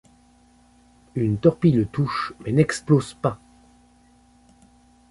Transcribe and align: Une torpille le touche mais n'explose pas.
Une 1.13 1.37
torpille 1.37 1.73
le 1.73 1.85
touche 1.85 2.33
mais 2.39 2.51
n'explose 2.53 3.13
pas. 3.13 3.39